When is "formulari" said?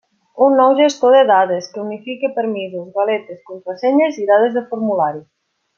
4.73-5.27